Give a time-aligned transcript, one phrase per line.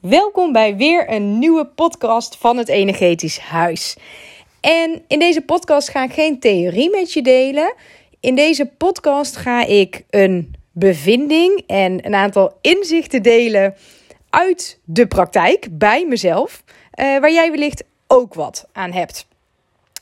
[0.00, 3.96] Welkom bij weer een nieuwe podcast van het Energetisch Huis.
[4.60, 7.74] En in deze podcast ga ik geen theorie met je delen.
[8.20, 13.74] In deze podcast ga ik een bevinding en een aantal inzichten delen
[14.30, 19.26] uit de praktijk bij mezelf, uh, waar jij wellicht ook wat aan hebt.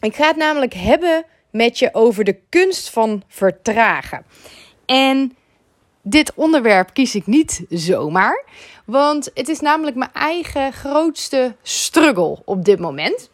[0.00, 4.24] Ik ga het namelijk hebben met je over de kunst van vertragen.
[4.86, 5.36] En
[6.10, 8.44] dit onderwerp kies ik niet zomaar,
[8.84, 13.30] want het is namelijk mijn eigen grootste struggle op dit moment.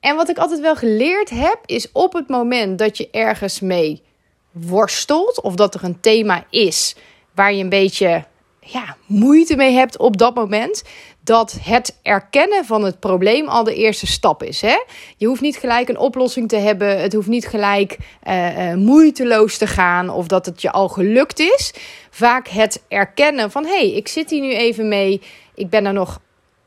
[0.00, 4.02] En wat ik altijd wel geleerd heb, is op het moment dat je ergens mee
[4.50, 6.96] worstelt, of dat er een thema is
[7.34, 8.24] waar je een beetje
[8.60, 10.82] ja, moeite mee hebt op dat moment,
[11.28, 14.60] dat het erkennen van het probleem al de eerste stap is.
[14.60, 14.76] Hè?
[15.16, 17.00] Je hoeft niet gelijk een oplossing te hebben.
[17.00, 21.38] Het hoeft niet gelijk uh, uh, moeiteloos te gaan of dat het je al gelukt
[21.38, 21.72] is.
[22.10, 25.22] Vaak het erkennen van hey, ik zit hier nu even mee.
[25.54, 26.20] Ik ben er nog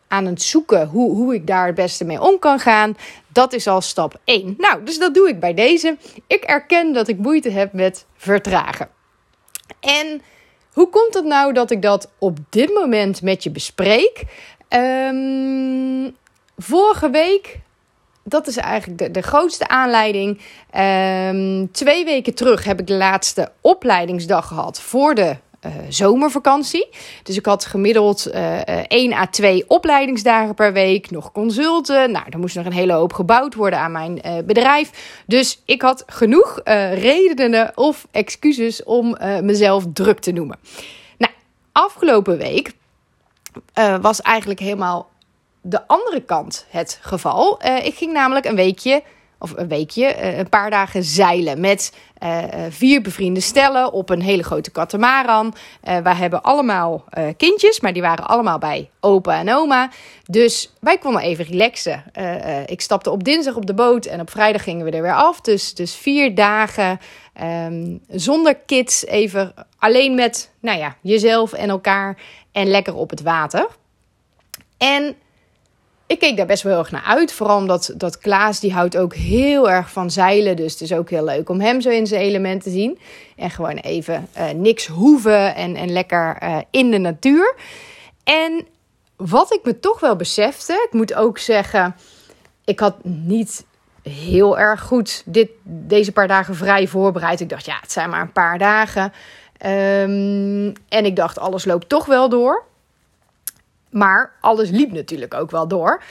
[0.07, 2.97] aan het zoeken hoe, hoe ik daar het beste mee om kan gaan.
[3.27, 4.55] Dat is al stap 1.
[4.57, 5.97] Nou, dus dat doe ik bij deze.
[6.27, 8.89] Ik erken dat ik moeite heb met vertragen.
[9.79, 10.21] En
[10.73, 14.23] hoe komt het nou dat ik dat op dit moment met je bespreek?
[14.69, 16.15] Um,
[16.57, 17.59] vorige week,
[18.23, 20.41] dat is eigenlijk de, de grootste aanleiding.
[20.77, 26.89] Um, twee weken terug heb ik de laatste opleidingsdag gehad voor de uh, zomervakantie.
[27.23, 32.11] Dus ik had gemiddeld uh, uh, 1 à 2 opleidingsdagen per week, nog consulten.
[32.11, 35.23] Nou, er moest nog een hele hoop gebouwd worden aan mijn uh, bedrijf.
[35.25, 36.61] Dus ik had genoeg
[36.93, 40.57] redenen of excuses om mezelf druk te noemen.
[41.17, 41.33] Nou,
[41.71, 42.71] afgelopen week
[44.01, 45.09] was eigenlijk helemaal
[45.61, 47.61] de andere kant het geval.
[47.83, 49.03] ik ging namelijk een weekje
[49.41, 52.37] of een weekje, een paar dagen zeilen met uh,
[52.69, 55.53] vier bevriende stellen op een hele grote katamaran.
[55.83, 57.03] Uh, wij hebben allemaal
[57.37, 59.89] kindjes, maar die waren allemaal bij opa en oma.
[60.25, 62.03] Dus wij konden even relaxen.
[62.65, 65.41] ik stapte op dinsdag op de boot en op vrijdag gingen we er weer af.
[65.41, 66.99] Dus, dus vier dagen
[67.41, 72.17] um, zonder kids, even alleen met nou ja, jezelf en elkaar
[72.51, 73.67] en lekker op het water.
[74.77, 75.15] En
[76.11, 77.33] ik keek daar best wel erg naar uit.
[77.33, 80.55] Vooral omdat dat Klaas, die houdt ook heel erg van zeilen.
[80.55, 82.99] Dus het is ook heel leuk om hem zo in zijn element te zien.
[83.35, 87.55] En gewoon even uh, niks hoeven en, en lekker uh, in de natuur.
[88.23, 88.67] En
[89.15, 91.95] wat ik me toch wel besefte, ik moet ook zeggen,
[92.65, 93.65] ik had niet
[94.03, 97.39] heel erg goed dit, deze paar dagen vrij voorbereid.
[97.39, 99.13] Ik dacht, ja, het zijn maar een paar dagen.
[99.65, 102.69] Um, en ik dacht, alles loopt toch wel door.
[103.91, 106.01] Maar alles liep natuurlijk ook wel door.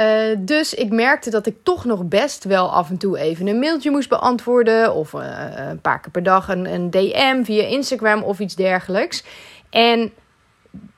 [0.00, 3.58] Uh, dus ik merkte dat ik toch nog best wel af en toe even een
[3.58, 4.94] mailtje moest beantwoorden.
[4.94, 5.20] Of uh,
[5.54, 9.24] een paar keer per dag een, een DM via Instagram of iets dergelijks.
[9.70, 10.12] En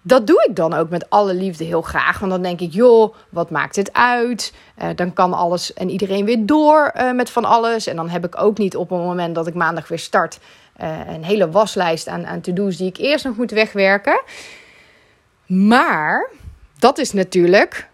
[0.03, 2.19] dat doe ik dan ook met alle liefde heel graag.
[2.19, 4.53] Want dan denk ik, joh, wat maakt het uit?
[4.82, 7.87] Uh, dan kan alles en iedereen weer door met van alles.
[7.87, 10.38] En dan heb ik ook niet op het moment dat ik maandag weer start...
[11.06, 14.21] een hele waslijst aan, aan to-do's die ik eerst nog moet wegwerken.
[15.48, 16.31] Maar
[16.78, 17.88] dat is natuurlijk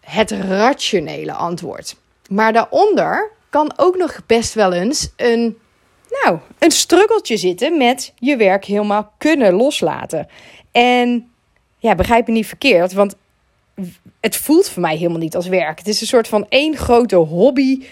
[0.00, 1.96] het rationele antwoord.
[2.28, 5.58] Maar daaronder kan ook nog best wel eens een,
[6.22, 10.28] nou, een struggeltje zitten met je werk helemaal kunnen loslaten.
[10.72, 11.30] En
[11.78, 13.16] ja, begrijp me niet verkeerd, want
[14.20, 15.78] het voelt voor mij helemaal niet als werk.
[15.78, 17.84] Het is een soort van één grote hobby.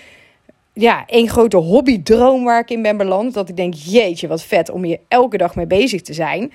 [0.72, 3.34] Ja, één grote hobbydroom waar ik in ben beland.
[3.34, 6.52] Dat ik denk, jeetje, wat vet om hier elke dag mee bezig te zijn.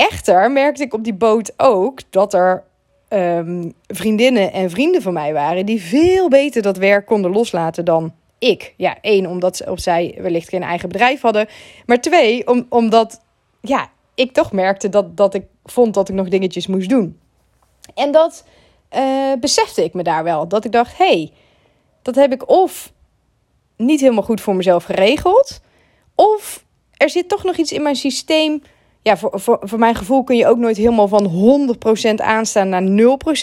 [0.00, 2.64] Echter merkte ik op die boot ook dat er
[3.08, 8.14] um, vriendinnen en vrienden van mij waren die veel beter dat werk konden loslaten dan
[8.38, 8.74] ik.
[8.76, 11.48] Ja, één, omdat of zij wellicht geen eigen bedrijf hadden.
[11.86, 13.20] Maar twee, om, omdat
[13.60, 17.18] ja, ik toch merkte dat, dat ik vond dat ik nog dingetjes moest doen.
[17.94, 18.44] En dat
[18.96, 20.48] uh, besefte ik me daar wel.
[20.48, 21.32] Dat ik dacht, hey,
[22.02, 22.92] dat heb ik of
[23.76, 25.60] niet helemaal goed voor mezelf geregeld.
[26.14, 26.64] Of
[26.96, 28.62] er zit toch nog iets in mijn systeem
[29.02, 31.76] ja, voor, voor, voor mijn gevoel kun je ook nooit helemaal van
[32.10, 32.82] 100% aanstaan naar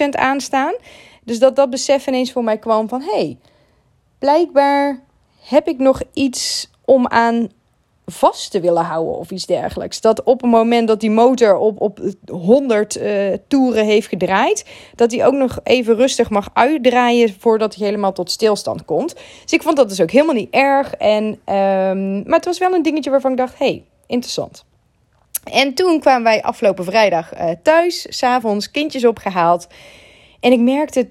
[0.05, 0.73] 0% aanstaan.
[1.23, 3.01] Dus dat dat besef ineens voor mij kwam van...
[3.01, 3.37] hey,
[4.19, 5.03] blijkbaar
[5.39, 7.49] heb ik nog iets om aan
[8.05, 10.01] vast te willen houden of iets dergelijks.
[10.01, 14.65] Dat op het moment dat die motor op, op 100 uh, eh, toeren heeft gedraaid,
[14.95, 19.15] dat hij ook nog even rustig mag uitdraaien voordat hij helemaal tot stilstand komt.
[19.43, 20.93] Dus ik vond dat dus ook helemaal niet erg.
[20.93, 24.65] En, um, maar het was wel een dingetje waarvan ik dacht: hey, interessant.
[25.51, 29.67] En toen kwamen wij afgelopen vrijdag uh, thuis, s'avonds kindjes opgehaald.
[30.39, 31.07] En ik merkte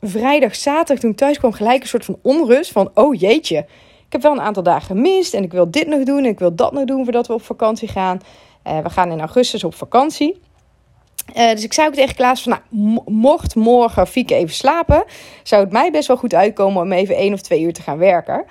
[0.00, 3.58] vrijdag, zaterdag toen thuis kwam gelijk een soort van onrust van, oh jeetje,
[4.06, 6.38] ik heb wel een aantal dagen gemist en ik wil dit nog doen en ik
[6.38, 8.20] wil dat nog doen voordat we op vakantie gaan.
[8.66, 10.40] Uh, we gaan in augustus op vakantie.
[11.36, 15.04] Uh, dus ik zei ook tegen Klaas van, nou, mocht morgen Fieke even slapen,
[15.42, 17.98] zou het mij best wel goed uitkomen om even één of twee uur te gaan
[17.98, 18.44] werken.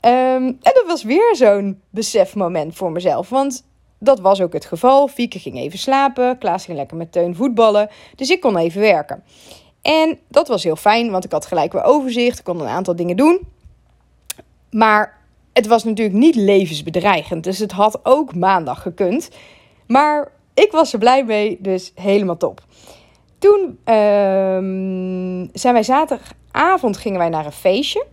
[0.00, 3.28] Um, en dat was weer zo'n besefmoment voor mezelf.
[3.28, 3.67] Want
[3.98, 5.08] dat was ook het geval.
[5.08, 6.38] Fieke ging even slapen.
[6.38, 7.88] Klaas ging lekker met Teun voetballen.
[8.14, 9.22] Dus ik kon even werken.
[9.82, 12.38] En dat was heel fijn, want ik had gelijk weer overzicht.
[12.38, 13.40] Ik kon een aantal dingen doen.
[14.70, 15.18] Maar
[15.52, 17.44] het was natuurlijk niet levensbedreigend.
[17.44, 19.28] Dus het had ook maandag gekund.
[19.86, 22.60] Maar ik was er blij mee, dus helemaal top.
[23.38, 23.94] Toen uh,
[25.52, 28.06] zijn wij zaterdagavond gingen wij naar een feestje.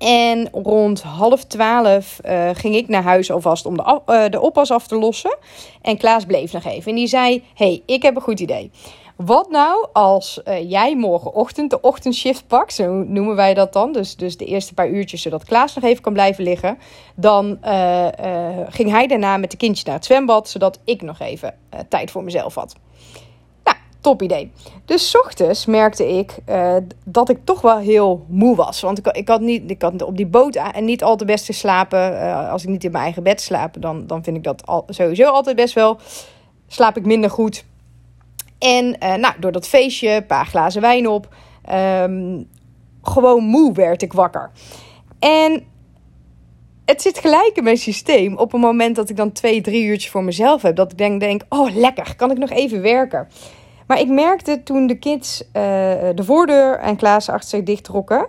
[0.00, 4.70] En rond half twaalf uh, ging ik naar huis alvast om de, uh, de oppas
[4.70, 5.36] af te lossen.
[5.82, 6.90] En Klaas bleef nog even.
[6.90, 8.70] En die zei: hey, ik heb een goed idee.
[9.16, 14.16] Wat nou als uh, jij morgenochtend de ochtendshift pakt, zo noemen wij dat dan, dus,
[14.16, 16.78] dus de eerste paar uurtjes, zodat Klaas nog even kan blijven liggen.
[17.14, 17.58] Dan
[18.68, 21.54] ging hij daarna met de kindje naar het zwembad, zodat ik nog even
[21.88, 22.74] tijd voor mezelf had.
[24.00, 24.52] Top idee.
[24.84, 26.34] Dus ochtends merkte ik
[27.04, 28.80] dat ik toch wel heel moe was.
[28.80, 31.46] Want ik, ik, had niet, ik had op die boot en niet al te best
[31.46, 32.20] te slapen.
[32.50, 35.30] als ik niet in mijn eigen bed slaap, dan, dan vind ik dat al, sowieso
[35.30, 35.98] altijd best wel.
[36.66, 37.64] Slaap ik minder goed
[38.60, 41.28] en uh, nou, door dat feestje, een paar glazen wijn op,
[42.02, 42.48] um,
[43.02, 44.50] gewoon moe werd ik wakker.
[45.18, 45.64] En
[46.84, 50.10] het zit gelijk in mijn systeem op een moment dat ik dan twee, drie uurtjes
[50.10, 50.76] voor mezelf heb.
[50.76, 53.28] Dat ik denk, denk oh lekker, kan ik nog even werken.
[53.90, 55.52] Maar ik merkte toen de kids uh,
[56.14, 58.26] de voordeur en Klaas achter zich dicht trokken,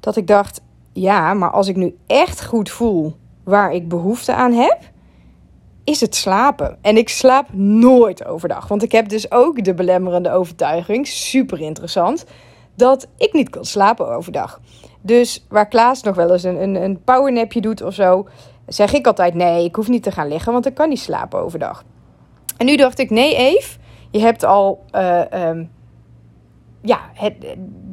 [0.00, 0.60] dat ik dacht,
[0.92, 4.78] ja, maar als ik nu echt goed voel waar ik behoefte aan heb,
[5.84, 6.78] is het slapen.
[6.80, 8.68] En ik slaap nooit overdag.
[8.68, 12.24] Want ik heb dus ook de belemmerende overtuiging, super interessant,
[12.74, 14.60] dat ik niet kan slapen overdag.
[15.00, 18.28] Dus waar Klaas nog wel eens een, een, een powernapje doet of zo,
[18.66, 21.40] zeg ik altijd: nee, ik hoef niet te gaan liggen, want ik kan niet slapen
[21.40, 21.84] overdag.
[22.56, 23.78] En nu dacht ik: nee, Eve,
[24.10, 25.70] je hebt al uh, um,
[26.82, 27.34] ja, het,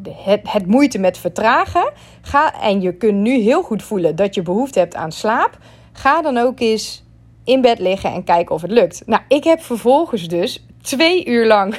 [0.09, 1.91] het, het moeite met vertragen.
[2.21, 5.57] Ga, en je kunt nu heel goed voelen dat je behoefte hebt aan slaap.
[5.91, 7.05] Ga dan ook eens
[7.43, 9.03] in bed liggen en kijken of het lukt.
[9.05, 11.75] Nou, ik heb vervolgens dus twee uur lang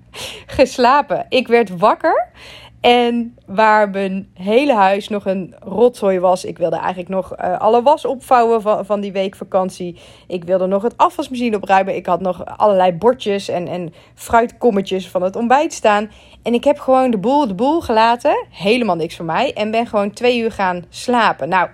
[0.56, 1.26] geslapen.
[1.28, 2.28] Ik werd wakker.
[2.80, 6.44] En waar mijn hele huis nog een rotzooi was.
[6.44, 10.00] Ik wilde eigenlijk nog uh, alle was opvouwen van, van die week vakantie.
[10.26, 11.96] Ik wilde nog het afwasmachine opruimen.
[11.96, 16.10] Ik had nog allerlei bordjes en, en fruitkommetjes van het ontbijt staan.
[16.42, 18.46] En ik heb gewoon de boel de boel gelaten.
[18.50, 19.52] Helemaal niks voor mij.
[19.52, 21.48] En ben gewoon twee uur gaan slapen.
[21.48, 21.68] Nou,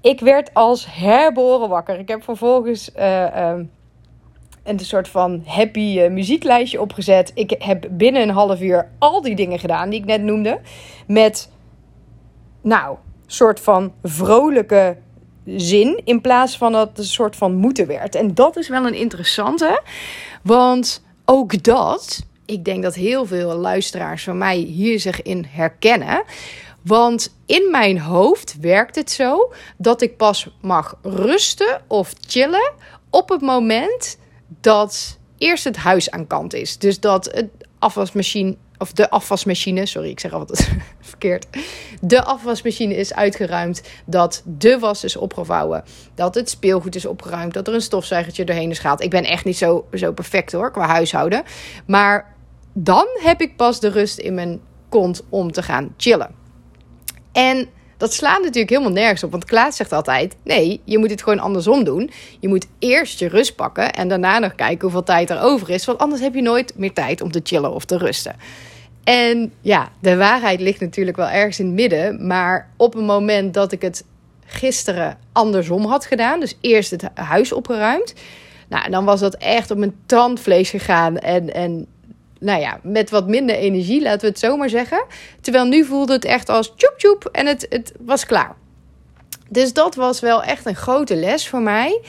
[0.00, 1.98] ik werd als herboren wakker.
[1.98, 3.54] Ik heb vervolgens uh,
[4.78, 7.32] een soort van happy uh, muzieklijstje opgezet.
[7.34, 10.60] Ik heb binnen een half uur al die dingen gedaan die ik net noemde.
[11.06, 11.50] Met,
[12.62, 12.96] nou,
[13.26, 14.96] soort van vrolijke
[15.44, 16.00] zin.
[16.04, 18.14] In plaats van dat het een soort van moeten werd.
[18.14, 19.82] En dat is wel een interessante.
[20.42, 26.22] Want ook dat, ik denk dat heel veel luisteraars van mij hier zich in herkennen.
[26.82, 32.72] Want in mijn hoofd werkt het zo dat ik pas mag rusten of chillen
[33.10, 34.18] op het moment
[34.60, 36.78] dat eerst het huis aan kant is.
[36.78, 37.48] Dus dat het
[37.78, 40.70] afwasmachine of de afwasmachine, sorry, ik zeg altijd
[41.00, 41.46] verkeerd.
[42.00, 47.68] De afwasmachine is uitgeruimd, dat de was is opgevouwen, dat het speelgoed is opgeruimd, dat
[47.68, 49.02] er een stofzuigertje doorheen is gehaald.
[49.02, 51.42] Ik ben echt niet zo, zo perfect hoor, qua huishouden.
[51.86, 52.34] Maar
[52.72, 56.34] dan heb ik pas de rust in mijn kont om te gaan chillen.
[57.32, 57.68] En
[58.00, 59.30] dat slaat natuurlijk helemaal nergens op.
[59.30, 62.10] Want Klaas zegt altijd: nee, je moet het gewoon andersom doen.
[62.40, 65.84] Je moet eerst je rust pakken en daarna nog kijken hoeveel tijd er over is.
[65.84, 68.36] Want anders heb je nooit meer tijd om te chillen of te rusten.
[69.04, 72.26] En ja, de waarheid ligt natuurlijk wel ergens in het midden.
[72.26, 74.04] Maar op het moment dat ik het
[74.44, 78.14] gisteren andersom had gedaan, dus eerst het huis opgeruimd.
[78.68, 81.18] Nou, dan was dat echt op mijn tandvlees gegaan.
[81.18, 81.86] En, en
[82.40, 85.04] nou ja, met wat minder energie, laten we het zo maar zeggen.
[85.40, 88.56] Terwijl nu voelde het echt als tjoep tjoep en het, het was klaar.
[89.48, 92.00] Dus dat was wel echt een grote les voor mij.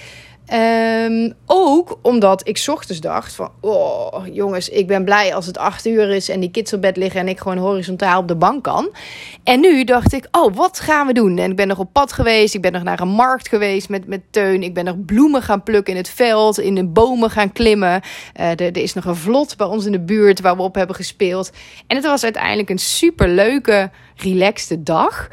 [0.54, 3.52] Um, ook omdat ik ochtends dacht van...
[3.62, 6.30] Oh, jongens, ik ben blij als het acht uur is...
[6.30, 8.90] en die kids op bed liggen en ik gewoon horizontaal op de bank kan.
[9.44, 11.38] En nu dacht ik, oh, wat gaan we doen?
[11.38, 12.54] En ik ben nog op pad geweest.
[12.54, 14.64] Ik ben nog naar een markt geweest met, met Teun.
[14.64, 16.60] Ik ben nog bloemen gaan plukken in het veld.
[16.60, 18.02] In de bomen gaan klimmen.
[18.34, 20.96] Er, er is nog een vlot bij ons in de buurt waar we op hebben
[20.96, 21.52] gespeeld.
[21.88, 25.30] En het was uiteindelijk een super leuke, relaxte dag.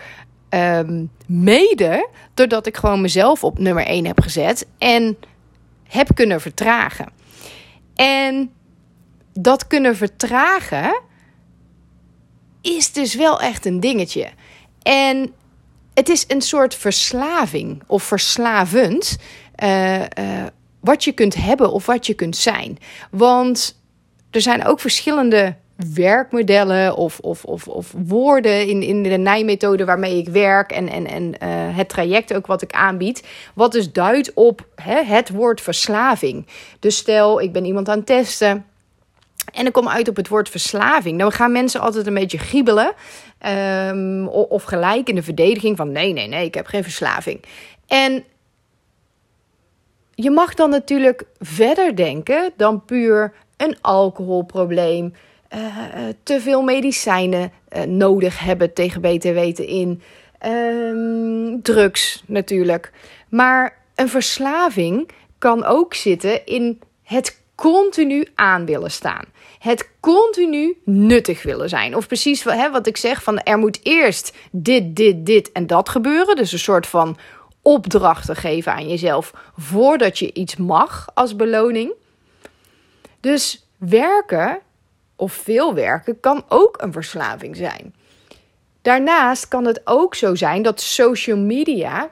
[0.50, 5.16] Um, mede doordat ik gewoon mezelf op nummer 1 heb gezet en
[5.88, 7.08] heb kunnen vertragen.
[7.94, 8.52] En
[9.32, 11.00] dat kunnen vertragen
[12.60, 14.30] is dus wel echt een dingetje.
[14.82, 15.32] En
[15.94, 19.16] het is een soort verslaving of verslavend.
[19.62, 20.06] Uh, uh,
[20.80, 22.78] wat je kunt hebben of wat je kunt zijn.
[23.10, 23.80] Want
[24.30, 25.56] er zijn ook verschillende
[25.94, 31.06] werkmodellen of, of, of, of woorden in, in de nijmethode waarmee ik werk en, en,
[31.06, 35.61] en uh, het traject ook wat ik aanbied, wat dus duidt op hè, het woord
[35.61, 36.47] verslaving.
[36.80, 38.64] Dus stel, ik ben iemand aan het testen
[39.52, 41.18] en ik kom uit op het woord verslaving.
[41.18, 42.92] Dan gaan mensen altijd een beetje giebelen
[43.88, 47.44] um, of gelijk in de verdediging van nee, nee, nee, ik heb geen verslaving.
[47.87, 48.25] En
[50.14, 55.14] je mag dan natuurlijk verder denken dan puur een alcoholprobleem,
[55.54, 55.60] uh,
[56.22, 60.02] te veel medicijnen uh, nodig hebben tegen beter weten in,
[60.46, 62.92] um, drugs natuurlijk.
[63.28, 69.24] Maar een verslaving kan ook zitten in het continu aan willen staan.
[69.58, 71.96] Het continu nuttig willen zijn.
[71.96, 75.88] Of precies hè, wat ik zeg: van er moet eerst dit, dit, dit en dat
[75.88, 76.36] gebeuren.
[76.36, 77.18] Dus een soort van
[77.62, 81.92] opdrachten geven aan jezelf voordat je iets mag als beloning.
[83.20, 84.58] Dus werken
[85.18, 87.94] of veel werken kan ook een verslaving zijn.
[88.82, 92.10] Daarnaast kan het ook zo zijn dat social media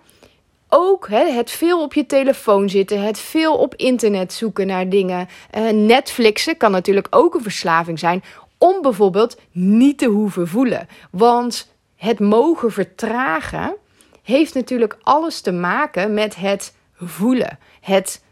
[0.68, 5.28] ook hè, het veel op je telefoon zitten, het veel op internet zoeken naar dingen.
[5.56, 8.22] Uh, Netflixen kan natuurlijk ook een verslaving zijn
[8.58, 10.88] om bijvoorbeeld niet te hoeven voelen.
[11.10, 13.76] Want het mogen vertragen
[14.22, 17.58] heeft natuurlijk alles te maken met het voelen.
[17.80, 18.22] Het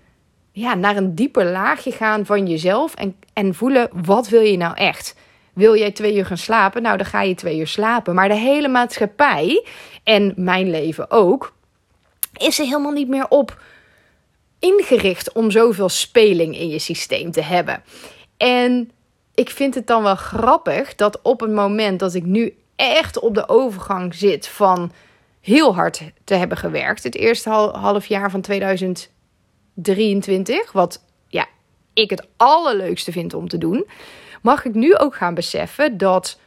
[0.56, 4.74] ja, naar een dieper laagje gaan van jezelf en, en voelen wat wil je nou
[4.74, 5.14] echt.
[5.52, 6.82] Wil jij twee uur gaan slapen?
[6.82, 8.14] Nou, dan ga je twee uur slapen.
[8.14, 9.66] Maar de hele maatschappij
[10.04, 11.52] en mijn leven ook,
[12.36, 13.62] is er helemaal niet meer op
[14.58, 17.82] ingericht om zoveel speling in je systeem te hebben.
[18.36, 18.90] En
[19.34, 23.34] ik vind het dan wel grappig dat op het moment dat ik nu echt op
[23.34, 24.92] de overgang zit van
[25.40, 28.40] heel hard te hebben gewerkt, het eerste half jaar van
[29.82, 31.46] 2023, wat ja,
[31.92, 33.86] ik het allerleukste vind om te doen,
[34.42, 36.38] mag ik nu ook gaan beseffen dat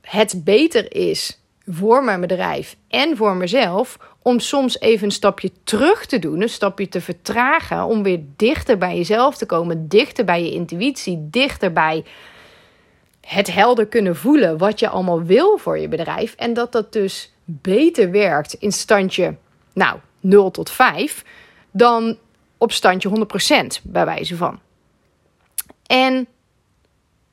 [0.00, 6.06] het beter is voor mijn bedrijf en voor mezelf om soms even een stapje terug
[6.06, 10.44] te doen, een stapje te vertragen, om weer dichter bij jezelf te komen, dichter bij
[10.44, 12.04] je intuïtie, dichter bij
[13.20, 16.34] het helder kunnen voelen wat je allemaal wil voor je bedrijf.
[16.34, 19.36] En dat dat dus beter werkt in standje,
[19.72, 21.24] nou, 0 tot 5,
[21.70, 22.16] dan
[22.58, 23.26] op standje
[23.82, 24.60] 100% bij wijze van.
[25.86, 26.26] En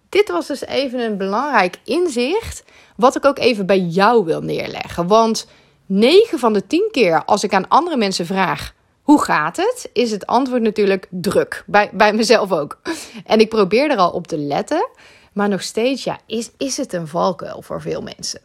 [0.09, 2.63] dit was dus even een belangrijk inzicht,
[2.95, 5.07] wat ik ook even bij jou wil neerleggen.
[5.07, 5.47] Want
[5.85, 9.89] 9 van de 10 keer als ik aan andere mensen vraag: hoe gaat het?
[9.93, 11.63] Is het antwoord natuurlijk druk.
[11.67, 12.79] Bij, bij mezelf ook.
[13.25, 14.87] En ik probeer er al op te letten.
[15.33, 18.41] Maar nog steeds, ja, is, is het een valkuil voor veel mensen.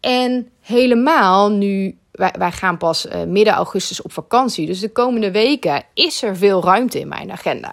[0.00, 4.66] En helemaal nu, wij, gaan pas uh, midden augustus op vakantie.
[4.66, 7.72] Dus de komende weken is er veel ruimte in mijn agenda.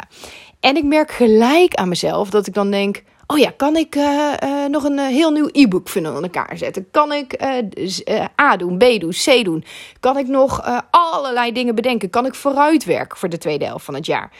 [0.60, 4.34] En ik merk gelijk aan mezelf dat ik dan denk: Oh ja, kan ik uh,
[4.44, 6.92] uh, nog een heel nieuw e-book funnel in elkaar zetten?
[6.92, 7.44] Kan ik
[8.42, 9.66] A doen, B doen, C doen?
[10.00, 12.10] Kan ik nog allerlei dingen bedenken?
[12.10, 14.32] Kan ik vooruitwerken voor de tweede helft van het jaar?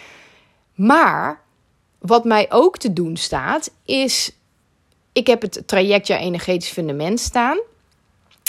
[0.74, 1.42] Maar
[2.00, 4.32] wat mij ook te doen staat, is.
[5.14, 7.60] Ik heb het trajectje energetisch fundament staan.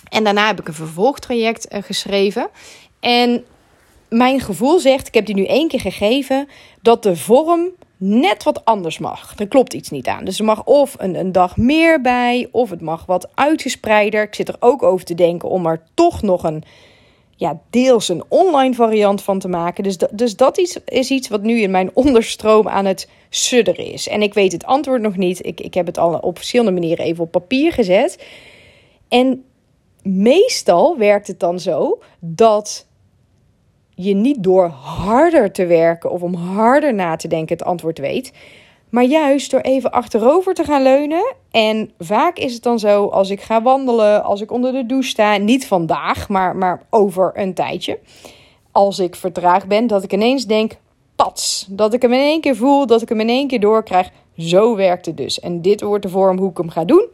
[0.09, 2.49] En daarna heb ik een vervolgtraject uh, geschreven.
[3.01, 3.45] En
[4.09, 6.49] mijn gevoel zegt, ik heb die nu één keer gegeven,
[6.83, 9.35] dat de vorm net wat anders mag.
[9.39, 10.25] Er klopt iets niet aan.
[10.25, 14.23] Dus er mag of een, een dag meer bij, of het mag wat uitgespreider.
[14.23, 16.63] Ik zit er ook over te denken om er toch nog een,
[17.37, 19.85] ja, deels een online variant van te maken.
[19.85, 24.09] Dus, dus dat is, is iets wat nu in mijn onderstroom aan het sudderen is.
[24.09, 25.47] En ik weet het antwoord nog niet.
[25.47, 28.25] Ik, ik heb het al op verschillende manieren even op papier gezet.
[29.09, 29.45] En
[30.05, 32.87] meestal werkt het dan zo dat
[33.95, 38.33] je niet door harder te werken of om harder na te denken het antwoord weet.
[38.89, 41.35] Maar juist door even achterover te gaan leunen.
[41.51, 45.09] En vaak is het dan zo als ik ga wandelen, als ik onder de douche
[45.09, 45.37] sta.
[45.37, 47.99] Niet vandaag, maar, maar over een tijdje.
[48.73, 50.77] Als ik vertraagd ben, dat ik ineens denk:
[51.17, 51.67] pats.
[51.71, 54.11] Dat ik hem in één keer voel, dat ik hem in één keer doorkrijg.
[54.37, 55.41] Zo werkt het dus.
[55.41, 57.09] En dit wordt de vorm hoe ik hem ga doen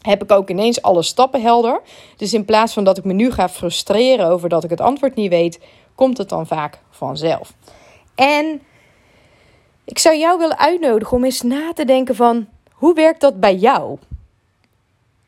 [0.00, 1.80] heb ik ook ineens alle stappen helder.
[2.16, 5.14] Dus in plaats van dat ik me nu ga frustreren over dat ik het antwoord
[5.14, 5.60] niet weet,
[5.94, 7.52] komt het dan vaak vanzelf.
[8.14, 8.62] En
[9.84, 13.54] ik zou jou willen uitnodigen om eens na te denken van hoe werkt dat bij
[13.54, 13.98] jou?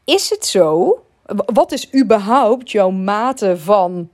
[0.04, 0.98] Is het zo?
[1.46, 4.08] Wat is überhaupt jouw mate van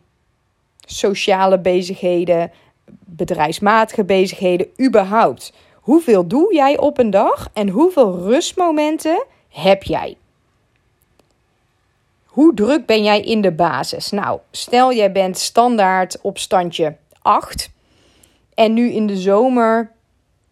[0.84, 2.52] sociale bezigheden,
[3.04, 5.52] bedrijfsmatige bezigheden, überhaupt?
[5.74, 10.16] Hoeveel doe jij op een dag en hoeveel rustmomenten heb jij?
[12.36, 14.10] Hoe druk ben jij in de basis?
[14.10, 17.70] Nou, stel jij bent standaard op standje 8
[18.54, 19.92] En nu in de zomer,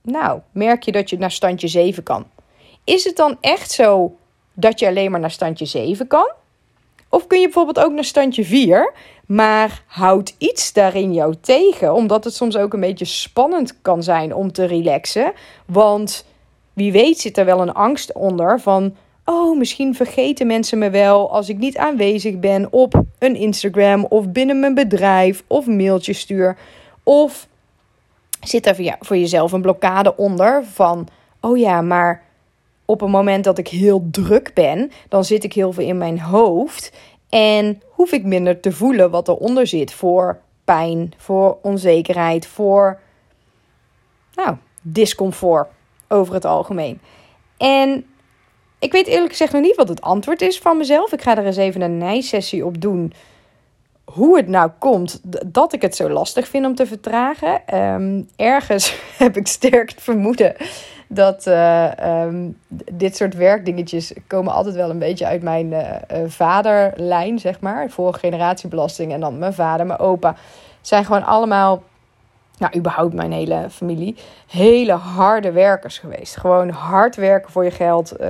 [0.03, 2.26] nou, merk je dat je naar standje 7 kan.
[2.85, 4.17] Is het dan echt zo
[4.53, 6.33] dat je alleen maar naar standje 7 kan?
[7.09, 8.93] Of kun je bijvoorbeeld ook naar standje 4,
[9.26, 14.35] maar houdt iets daarin jou tegen, omdat het soms ook een beetje spannend kan zijn
[14.35, 15.33] om te relaxen.
[15.67, 16.25] Want
[16.73, 21.33] wie weet zit er wel een angst onder van, oh, misschien vergeten mensen me wel
[21.33, 26.57] als ik niet aanwezig ben op een Instagram of binnen mijn bedrijf of mailtjes stuur.
[27.02, 27.49] Of
[28.40, 31.09] zit er voor jezelf een blokkade onder van,
[31.40, 32.23] oh ja, maar
[32.85, 36.21] op een moment dat ik heel druk ben, dan zit ik heel veel in mijn
[36.21, 36.93] hoofd
[37.28, 43.00] en hoef ik minder te voelen wat eronder zit voor pijn, voor onzekerheid, voor
[44.35, 45.69] nou, discomfort
[46.09, 47.00] over het algemeen.
[47.57, 48.07] En
[48.78, 51.12] ik weet eerlijk gezegd nog niet wat het antwoord is van mezelf.
[51.12, 53.12] Ik ga er eens even een nijsessie op doen.
[54.04, 57.66] Hoe het nou komt dat ik het zo lastig vind om te vertragen.
[57.66, 60.57] Ehm, ergens heb ik sterk het vermoeden
[61.09, 61.90] dat uh,
[62.23, 62.59] um,
[62.93, 65.81] dit soort werkdingetjes komen altijd wel een beetje uit mijn uh,
[66.26, 67.90] vaderlijn, zeg maar.
[67.90, 70.37] Vorige generatiebelasting en dan mijn vader, mijn opa.
[70.81, 71.83] Zijn gewoon allemaal,
[72.58, 76.37] nou überhaupt mijn hele familie, hele harde werkers geweest.
[76.37, 78.20] Gewoon hard werken voor je geld.
[78.20, 78.28] Uh,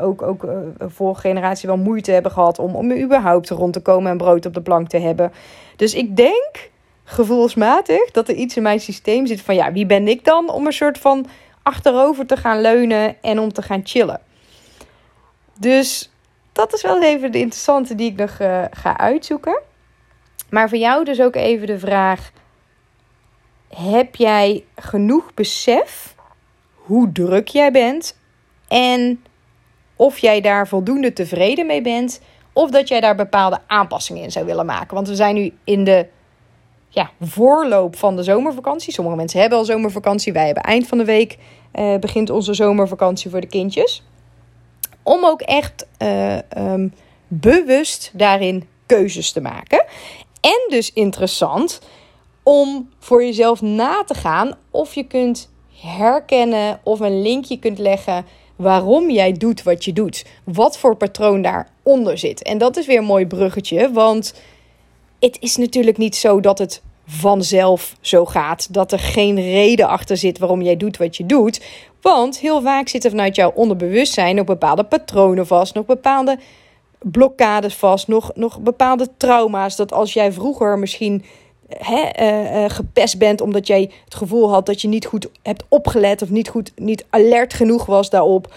[0.00, 0.46] ook ook
[0.78, 4.54] vorige generatie wel moeite hebben gehad om, om überhaupt rond te komen en brood op
[4.54, 5.32] de plank te hebben.
[5.76, 6.70] Dus ik denk
[7.04, 10.66] gevoelsmatig dat er iets in mijn systeem zit van ja, wie ben ik dan om
[10.66, 11.26] een soort van
[11.62, 14.20] achterover te gaan leunen en om te gaan chillen.
[15.58, 16.10] Dus
[16.52, 19.60] dat is wel even de interessante die ik nog uh, ga uitzoeken.
[20.50, 22.30] Maar voor jou dus ook even de vraag:
[23.76, 26.14] heb jij genoeg besef
[26.74, 28.18] hoe druk jij bent
[28.68, 29.24] en
[29.96, 32.20] of jij daar voldoende tevreden mee bent
[32.52, 34.94] of dat jij daar bepaalde aanpassingen in zou willen maken?
[34.94, 36.06] Want we zijn nu in de
[36.88, 38.92] ja, voorloop van de zomervakantie.
[38.92, 40.32] Sommige mensen hebben al zomervakantie.
[40.32, 41.38] Wij hebben eind van de week
[41.74, 44.02] uh, begint onze zomervakantie voor de kindjes.
[45.02, 46.94] Om ook echt uh, um,
[47.28, 49.84] bewust daarin keuzes te maken.
[50.40, 51.80] En dus interessant
[52.42, 55.50] om voor jezelf na te gaan of je kunt
[55.80, 58.24] herkennen of een linkje kunt leggen
[58.56, 60.24] waarom jij doet wat je doet.
[60.44, 62.42] Wat voor patroon daaronder zit.
[62.42, 64.34] En dat is weer een mooi bruggetje, want
[65.20, 68.74] het is natuurlijk niet zo dat het vanzelf zo gaat.
[68.74, 71.60] Dat er geen reden achter zit waarom jij doet wat je doet.
[72.00, 76.38] Want heel vaak zitten vanuit jouw onderbewustzijn nog bepaalde patronen vast, nog bepaalde
[76.98, 79.76] blokkades vast, nog, nog bepaalde trauma's.
[79.76, 81.24] Dat als jij vroeger misschien
[81.78, 85.64] hè, uh, uh, gepest bent omdat jij het gevoel had dat je niet goed hebt
[85.68, 88.48] opgelet of niet goed, niet alert genoeg was daarop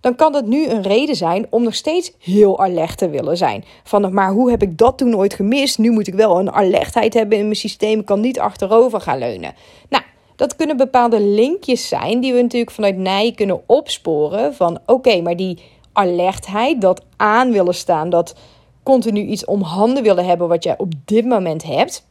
[0.00, 3.64] dan kan dat nu een reden zijn om nog steeds heel alert te willen zijn.
[3.84, 5.78] Van, maar hoe heb ik dat toen ooit gemist?
[5.78, 7.98] Nu moet ik wel een alertheid hebben in mijn systeem.
[7.98, 9.54] Ik kan niet achterover gaan leunen.
[9.88, 10.04] Nou,
[10.36, 14.54] dat kunnen bepaalde linkjes zijn die we natuurlijk vanuit Nij kunnen opsporen.
[14.54, 15.58] Van oké, maar die
[15.92, 18.34] alertheid, dat aan willen staan, dat
[18.82, 22.06] continu iets om handen willen hebben wat jij op dit moment hebt.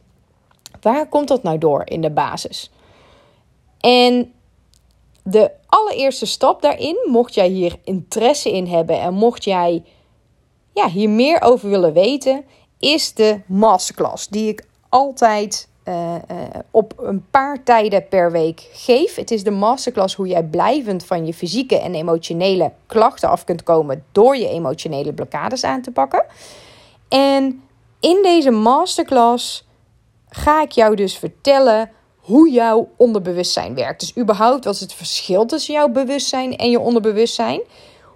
[0.80, 2.70] Waar komt dat nou door in de basis?
[3.80, 4.32] En
[5.22, 9.82] de allereerste stap daarin, mocht jij hier interesse in hebben en mocht jij
[10.74, 12.44] ja, hier meer over willen weten,
[12.78, 16.18] is de masterclass die ik altijd uh, uh,
[16.70, 19.14] op een paar tijden per week geef.
[19.14, 23.62] Het is de masterclass hoe jij blijvend van je fysieke en emotionele klachten af kunt
[23.62, 26.24] komen door je emotionele blokkades aan te pakken.
[27.08, 27.62] En
[28.00, 29.67] in deze masterclass
[30.30, 34.00] ga ik jou dus vertellen hoe jouw onderbewustzijn werkt.
[34.00, 37.60] Dus überhaupt wat is het verschil tussen jouw bewustzijn en je onderbewustzijn?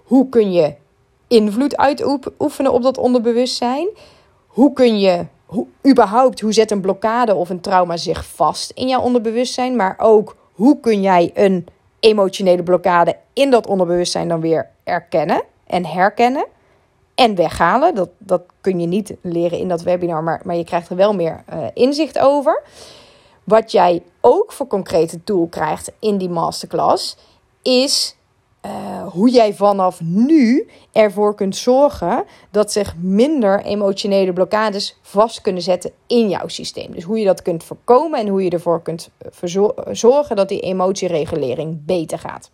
[0.03, 0.75] Hoe kun je
[1.27, 3.87] invloed uitoefenen op dat onderbewustzijn?
[4.47, 8.87] Hoe kun je, hoe, überhaupt, hoe zet een blokkade of een trauma zich vast in
[8.87, 9.75] jouw onderbewustzijn?
[9.75, 11.67] Maar ook, hoe kun jij een
[11.99, 16.45] emotionele blokkade in dat onderbewustzijn dan weer erkennen en herkennen?
[17.15, 17.95] En weghalen.
[17.95, 21.13] Dat, dat kun je niet leren in dat webinar, maar, maar je krijgt er wel
[21.13, 22.63] meer uh, inzicht over.
[23.43, 27.17] Wat jij ook voor concrete tool krijgt in die masterclass,
[27.61, 28.15] is
[28.65, 35.61] uh, hoe jij vanaf nu ervoor kunt zorgen dat zich minder emotionele blokkades vast kunnen
[35.61, 36.91] zetten in jouw systeem.
[36.91, 39.49] Dus hoe je dat kunt voorkomen en hoe je ervoor kunt eh,
[39.91, 42.51] zorgen dat die emotieregulering beter gaat.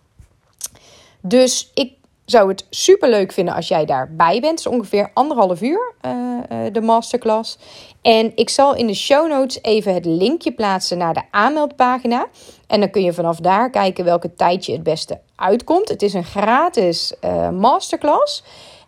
[1.22, 1.94] Dus ik
[2.32, 4.60] zou het super leuk vinden als jij daarbij bent.
[4.60, 7.58] Het is ongeveer anderhalf uur uh, uh, de masterclass.
[8.02, 12.28] En ik zal in de show notes even het linkje plaatsen naar de aanmeldpagina.
[12.68, 15.90] En dan kun je vanaf daar kijken welke tijd je het beste uitkomt.
[15.90, 18.44] Het is een gratis uh, masterclass.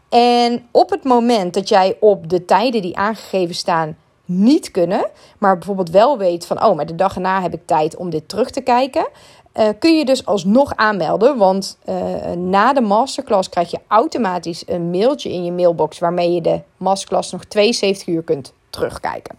[0.10, 5.58] En op het moment dat jij op de tijden die aangegeven staan niet kunnen, maar
[5.58, 8.50] bijvoorbeeld wel weet van, oh, maar de dag erna heb ik tijd om dit terug
[8.50, 9.08] te kijken,
[9.56, 11.38] uh, kun je dus alsnog aanmelden.
[11.38, 11.96] Want uh,
[12.32, 17.32] na de masterclass krijg je automatisch een mailtje in je mailbox waarmee je de masterclass
[17.32, 19.36] nog 72 uur kunt terugkijken.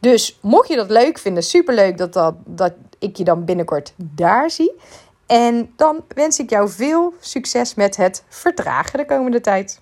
[0.00, 4.50] Dus mocht je dat leuk vinden, superleuk dat, dat, dat ik je dan binnenkort daar
[4.50, 4.72] zie.
[5.26, 9.80] En dan wens ik jou veel succes met het vertragen de komende tijd.